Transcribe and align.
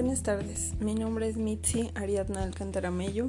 Buenas 0.00 0.22
tardes, 0.22 0.72
mi 0.80 0.94
nombre 0.94 1.28
es 1.28 1.36
Mitzi 1.36 1.90
Ariadna 1.94 2.42
Alcantaramello 2.42 3.28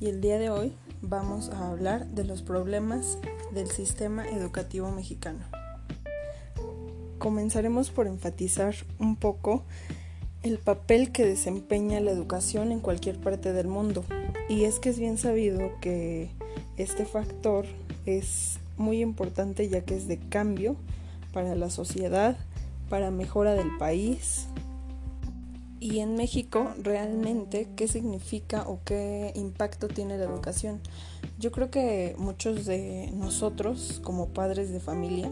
y 0.00 0.06
el 0.06 0.22
día 0.22 0.38
de 0.38 0.48
hoy 0.48 0.72
vamos 1.02 1.50
a 1.50 1.68
hablar 1.68 2.06
de 2.06 2.24
los 2.24 2.40
problemas 2.40 3.18
del 3.52 3.70
sistema 3.70 4.26
educativo 4.26 4.90
mexicano. 4.90 5.40
Comenzaremos 7.18 7.90
por 7.90 8.06
enfatizar 8.06 8.74
un 8.98 9.16
poco 9.16 9.64
el 10.42 10.56
papel 10.56 11.12
que 11.12 11.26
desempeña 11.26 12.00
la 12.00 12.12
educación 12.12 12.72
en 12.72 12.80
cualquier 12.80 13.20
parte 13.20 13.52
del 13.52 13.66
mundo 13.66 14.02
y 14.48 14.64
es 14.64 14.78
que 14.78 14.88
es 14.88 14.98
bien 14.98 15.18
sabido 15.18 15.70
que 15.82 16.30
este 16.78 17.04
factor 17.04 17.66
es 18.06 18.58
muy 18.78 19.02
importante 19.02 19.68
ya 19.68 19.82
que 19.82 19.94
es 19.94 20.08
de 20.08 20.18
cambio 20.18 20.76
para 21.34 21.54
la 21.54 21.68
sociedad, 21.68 22.38
para 22.88 23.10
mejora 23.10 23.52
del 23.52 23.76
país, 23.76 24.46
y 25.78 26.00
en 26.00 26.14
México, 26.14 26.72
realmente, 26.82 27.68
¿qué 27.76 27.86
significa 27.86 28.62
o 28.66 28.80
qué 28.84 29.32
impacto 29.34 29.88
tiene 29.88 30.16
la 30.16 30.24
educación? 30.24 30.80
Yo 31.38 31.52
creo 31.52 31.70
que 31.70 32.14
muchos 32.18 32.64
de 32.64 33.10
nosotros, 33.14 34.00
como 34.02 34.28
padres 34.28 34.72
de 34.72 34.80
familia, 34.80 35.30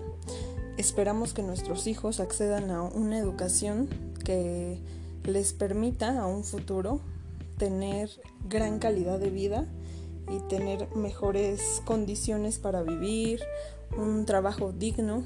esperamos 0.76 1.32
que 1.32 1.42
nuestros 1.42 1.86
hijos 1.86 2.20
accedan 2.20 2.70
a 2.70 2.82
una 2.82 3.18
educación 3.18 3.88
que 4.24 4.78
les 5.24 5.54
permita 5.54 6.20
a 6.20 6.26
un 6.26 6.44
futuro 6.44 7.00
tener 7.56 8.10
gran 8.48 8.78
calidad 8.78 9.18
de 9.18 9.30
vida 9.30 9.66
y 10.28 10.40
tener 10.48 10.88
mejores 10.94 11.80
condiciones 11.84 12.58
para 12.58 12.82
vivir, 12.82 13.40
un 13.96 14.26
trabajo 14.26 14.72
digno, 14.72 15.24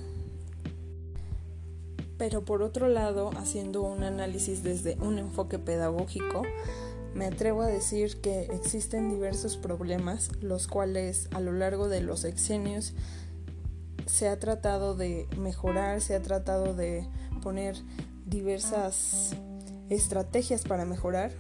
pero 2.19 2.45
por 2.45 2.63
otro 2.63 2.89
lado, 2.89 3.31
haciendo 3.37 3.83
un 3.83 4.02
análisis 4.02 4.63
desde 4.63 4.97
un 5.01 5.19
enfoque 5.19 5.59
pedagógico, 5.59 6.43
me 7.15 7.27
atrevo 7.27 7.63
a 7.63 7.66
decir 7.66 8.21
que 8.21 8.43
existen 8.52 9.09
diversos 9.09 9.57
problemas, 9.57 10.30
los 10.43 10.66
cuales 10.66 11.29
a 11.33 11.41
lo 11.41 11.52
largo 11.52 11.88
de 11.88 12.02
los 12.02 12.25
exenios 12.25 12.95
se 14.07 14.29
ha 14.29 14.38
tratado 14.38 14.95
de 14.95 15.27
mejorar, 15.37 16.01
se 16.01 16.15
ha 16.15 16.23
tratado 16.23 16.75
de 16.75 17.07
poner 17.43 17.77
diversas 18.27 19.37
estrategias 19.88 20.65
para 20.65 20.85
mejorar, 20.85 21.32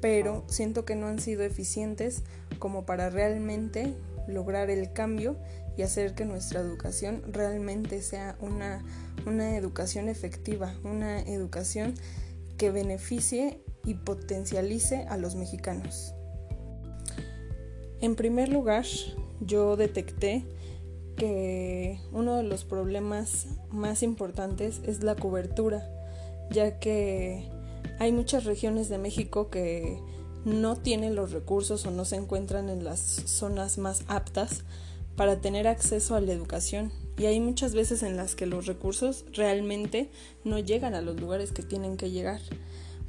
pero 0.00 0.44
siento 0.46 0.84
que 0.84 0.96
no 0.96 1.06
han 1.06 1.18
sido 1.18 1.42
eficientes 1.42 2.22
como 2.58 2.84
para 2.84 3.10
realmente 3.10 3.94
lograr 4.26 4.70
el 4.70 4.92
cambio 4.92 5.36
y 5.76 5.82
hacer 5.82 6.14
que 6.14 6.24
nuestra 6.24 6.60
educación 6.60 7.22
realmente 7.32 8.02
sea 8.02 8.36
una, 8.40 8.84
una 9.26 9.56
educación 9.56 10.08
efectiva, 10.08 10.74
una 10.84 11.20
educación 11.20 11.94
que 12.58 12.70
beneficie 12.70 13.60
y 13.84 13.94
potencialice 13.94 15.06
a 15.08 15.16
los 15.16 15.34
mexicanos. 15.34 16.14
En 18.00 18.16
primer 18.16 18.48
lugar, 18.48 18.84
yo 19.40 19.76
detecté 19.76 20.44
que 21.16 22.00
uno 22.12 22.36
de 22.36 22.42
los 22.42 22.64
problemas 22.64 23.46
más 23.70 24.02
importantes 24.02 24.80
es 24.84 25.02
la 25.02 25.14
cobertura, 25.14 25.88
ya 26.50 26.78
que 26.78 27.48
hay 27.98 28.12
muchas 28.12 28.44
regiones 28.44 28.88
de 28.88 28.98
México 28.98 29.48
que 29.50 29.98
no 30.44 30.76
tienen 30.76 31.14
los 31.14 31.32
recursos 31.32 31.86
o 31.86 31.90
no 31.90 32.04
se 32.04 32.16
encuentran 32.16 32.68
en 32.68 32.84
las 32.84 33.00
zonas 33.00 33.78
más 33.78 34.04
aptas 34.08 34.64
para 35.16 35.40
tener 35.40 35.66
acceso 35.68 36.14
a 36.14 36.20
la 36.20 36.32
educación 36.32 36.92
y 37.16 37.26
hay 37.26 37.40
muchas 37.40 37.74
veces 37.74 38.02
en 38.02 38.16
las 38.16 38.34
que 38.34 38.46
los 38.46 38.66
recursos 38.66 39.24
realmente 39.32 40.10
no 40.42 40.58
llegan 40.58 40.94
a 40.94 41.02
los 41.02 41.20
lugares 41.20 41.52
que 41.52 41.62
tienen 41.62 41.96
que 41.96 42.10
llegar. 42.10 42.40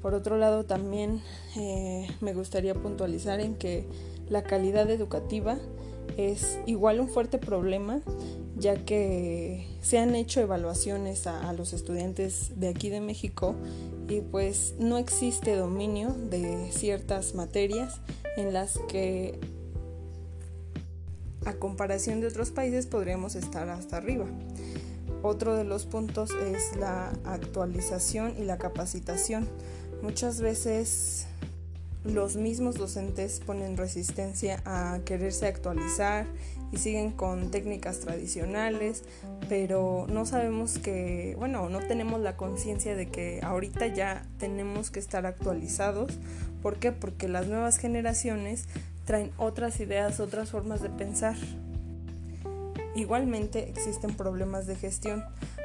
Por 0.01 0.13
otro 0.13 0.37
lado, 0.37 0.65
también 0.65 1.21
eh, 1.55 2.07
me 2.21 2.33
gustaría 2.33 2.75
puntualizar 2.75 3.39
en 3.39 3.55
que 3.55 3.87
la 4.29 4.43
calidad 4.43 4.89
educativa 4.91 5.57
es 6.17 6.59
igual 6.65 6.99
un 6.99 7.09
fuerte 7.09 7.37
problema, 7.37 8.01
ya 8.57 8.85
que 8.85 9.67
se 9.81 9.97
han 9.97 10.15
hecho 10.15 10.41
evaluaciones 10.41 11.27
a, 11.27 11.51
los 11.53 11.73
estudiantes 11.73 12.59
de 12.59 12.69
aquí 12.69 12.89
de 12.89 13.01
México 13.01 13.55
y 14.07 14.21
pues 14.21 14.75
no 14.79 14.97
existe 14.97 15.55
dominio 15.55 16.09
de 16.29 16.71
ciertas 16.71 17.35
materias 17.35 17.99
en 18.37 18.53
las 18.53 18.79
que 18.87 19.39
a 21.45 21.53
comparación 21.53 22.21
de 22.21 22.27
otros 22.27 22.51
países 22.51 22.87
podríamos 22.87 23.35
estar 23.35 23.69
hasta 23.69 23.97
arriba. 23.97 24.25
Otro 25.21 25.55
de 25.55 25.63
los 25.63 25.85
puntos 25.85 26.29
es 26.31 26.75
la 26.77 27.09
actualización 27.23 28.35
y 28.37 28.43
la 28.43 28.57
capacitación. 28.57 29.47
Muchas 30.01 30.39
veces 30.39 31.27
los 32.05 32.35
mismos 32.35 32.75
docentes 32.75 33.41
ponen 33.43 33.77
resistencia 33.77 34.61
a 34.65 34.99
quererse 35.05 35.47
actualizar 35.47 36.27
y 36.71 36.77
siguen 36.77 37.11
con 37.11 37.51
técnicas 37.51 37.99
tradicionales, 37.99 39.03
pero 39.49 40.05
no 40.07 40.25
sabemos 40.25 40.77
que, 40.77 41.35
bueno, 41.37 41.69
no 41.69 41.79
tenemos 41.79 42.21
la 42.21 42.37
conciencia 42.37 42.95
de 42.95 43.07
que 43.07 43.39
ahorita 43.43 43.87
ya 43.87 44.25
tenemos 44.37 44.91
que 44.91 44.99
estar 44.99 45.25
actualizados. 45.25 46.11
¿Por 46.61 46.77
qué? 46.77 46.91
Porque 46.91 47.27
las 47.27 47.47
nuevas 47.47 47.77
generaciones 47.77 48.65
traen 49.05 49.31
otras 49.37 49.79
ideas, 49.79 50.19
otras 50.19 50.51
formas 50.51 50.81
de 50.81 50.89
pensar. 50.89 51.35
Igualmente 52.95 53.69
existen 53.69 54.15
problemas 54.15 54.67
de 54.67 54.75
gestión. 54.75 55.23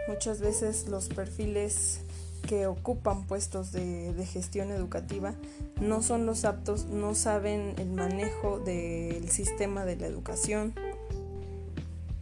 Muchas 0.09 0.41
veces 0.41 0.89
los 0.89 1.09
perfiles 1.09 2.01
que 2.41 2.67
ocupan 2.67 3.27
puestos 3.27 3.73
de, 3.73 4.13
gestión 4.27 4.71
educativa 4.71 5.35
no 5.81 6.03
son 6.03 6.27
los 6.27 6.45
aptos, 6.45 6.87
no 6.87 7.15
saben 7.15 7.75
el 7.79 7.91
manejo 7.91 8.59
del 8.61 9.29
sistema 9.31 9.85
de 9.85 9.97
la 9.97 10.07
educación. 10.07 10.75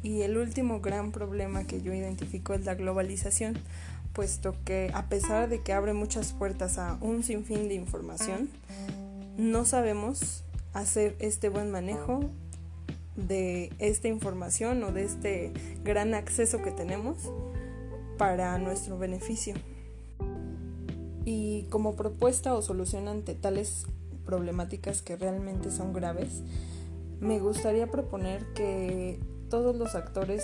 Y 0.03 0.23
el 0.23 0.37
último 0.39 0.81
gran 0.81 1.11
problema 1.11 1.65
que 1.65 1.83
yo 1.83 1.93
identifico 1.93 2.55
es 2.55 2.65
la 2.65 2.75
globalización, 2.75 3.59
puesto 4.13 4.55
que 4.65 4.91
a 4.95 5.09
pesar 5.09 5.49
de 5.49 5.61
que 5.61 5.73
abre 5.73 5.93
muchas 5.93 6.33
puertas 6.33 6.79
a 6.79 6.99
un 7.01 7.23
sinfín 7.23 7.69
de 7.69 7.75
información, 7.75 8.49
no 9.37 9.65
sabemos 9.65 10.45
hacer 10.73 11.17
este 11.19 11.49
buen 11.49 11.71
manejo 11.71 12.21
de 13.17 13.73
esta 13.81 14.09
información 14.09 14.83
o 14.85 14.93
de 14.93 15.05
este 15.05 15.53
gran 15.83 16.15
acceso 16.15 16.63
que 16.63 16.71
tenemos 16.71 17.31
para 18.17 18.57
nuestro 18.59 18.99
beneficio. 18.99 19.55
Y 21.31 21.65
como 21.65 21.95
propuesta 21.95 22.55
o 22.55 22.63
solución 22.63 23.07
ante 23.07 23.35
tales 23.35 23.85
problemáticas 24.25 25.03
que 25.03 25.15
realmente 25.15 25.71
son 25.71 25.93
graves, 25.93 26.43
me 27.21 27.39
gustaría 27.39 27.91
proponer 27.91 28.47
que 28.55 29.21
todos 29.51 29.77
los 29.77 29.95
actores 29.95 30.43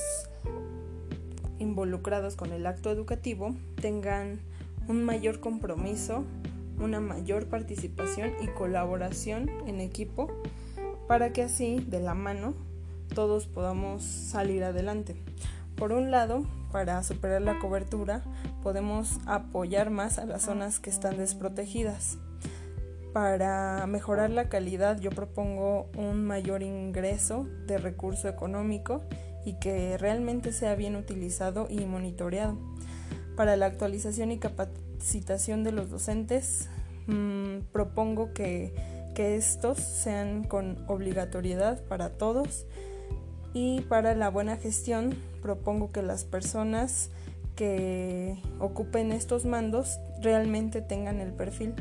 involucrados 1.59 2.37
con 2.37 2.53
el 2.53 2.67
acto 2.67 2.91
educativo 2.91 3.55
tengan 3.81 4.41
un 4.87 5.05
mayor 5.05 5.41
compromiso 5.41 6.25
una 6.78 7.00
mayor 7.00 7.47
participación 7.47 8.33
y 8.43 8.49
colaboración 8.49 9.50
en 9.67 9.81
equipo 9.81 10.31
para 11.09 11.33
que 11.33 11.43
así, 11.44 11.81
de 11.89 12.00
la 12.00 12.15
mano, 12.15 12.53
todos 13.15 13.47
podamos 13.47 14.03
salir 14.03 14.65
adelante. 14.65 15.17
Por 15.77 15.93
un 15.93 16.11
lado, 16.11 16.45
para 16.71 17.03
superar 17.03 17.43
la 17.43 17.59
cobertura, 17.59 18.23
podemos 18.62 19.19
apoyar 19.27 19.91
más 19.91 20.19
a 20.19 20.27
las 20.27 20.43
zonas 20.43 20.79
que 20.81 20.91
están 20.91 21.17
desprotegidas. 21.17 22.19
Para 23.12 23.87
mejorar 23.87 24.31
la 24.31 24.49
calidad, 24.49 25.01
yo 25.01 25.11
propongo 25.11 25.89
un 25.97 26.25
mayor 26.25 26.62
ingreso 26.62 27.47
de 27.67 27.79
recurso 27.79 28.29
económico 28.29 29.03
y 29.45 29.55
que 29.55 29.97
realmente 29.99 30.53
sea 30.53 30.75
bien 30.75 30.97
utilizado 30.97 31.69
y 31.71 31.85
monitoreado. 31.87 32.59
Para 33.37 33.56
la 33.56 33.67
actualización 33.67 34.32
y 34.32 34.38
capacitación 34.38 35.65
de 35.65 35.73
los 35.73 35.91
docentes, 35.91 36.69
mmm, 37.06 37.59
propongo 37.73 38.32
que, 38.32 38.75
que 39.15 39.37
estos 39.37 39.79
sean 39.79 40.44
con 40.44 40.85
obligatoriedad 40.88 41.82
para 41.85 42.11
todos 42.11 42.67
y 43.55 43.83
para 43.83 44.15
la 44.15 44.29
buena 44.29 44.56
gestión 44.56 45.15
propongo 45.41 45.91
que 45.91 46.03
las 46.03 46.25
personas 46.25 47.11
que 47.55 48.37
ocupen 48.59 49.12
estos 49.12 49.45
mandos 49.45 49.99
realmente 50.21 50.83
tengan 50.83 51.21
el 51.21 51.33
perfil. 51.33 51.75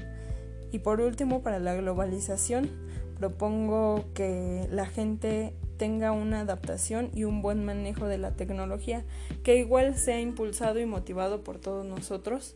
Y 0.71 0.79
por 0.79 1.01
último, 1.01 1.41
para 1.41 1.59
la 1.59 1.73
globalización, 1.73 2.69
propongo 3.17 4.05
que 4.13 4.67
la 4.71 4.85
gente 4.85 5.53
tenga 5.77 6.11
una 6.11 6.41
adaptación 6.41 7.09
y 7.13 7.23
un 7.23 7.41
buen 7.41 7.65
manejo 7.65 8.05
de 8.05 8.19
la 8.19 8.31
tecnología, 8.31 9.03
que 9.43 9.57
igual 9.57 9.95
sea 9.95 10.21
impulsado 10.21 10.79
y 10.79 10.85
motivado 10.85 11.43
por 11.43 11.57
todos 11.57 11.85
nosotros 11.85 12.55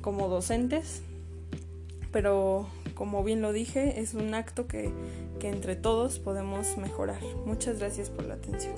como 0.00 0.28
docentes, 0.28 1.02
pero 2.12 2.66
como 3.02 3.24
bien 3.24 3.42
lo 3.42 3.52
dije, 3.52 4.00
es 4.00 4.14
un 4.14 4.32
acto 4.32 4.68
que, 4.68 4.92
que 5.40 5.48
entre 5.48 5.74
todos 5.74 6.20
podemos 6.20 6.76
mejorar. 6.76 7.20
Muchas 7.44 7.80
gracias 7.80 8.10
por 8.10 8.26
la 8.26 8.34
atención. 8.34 8.76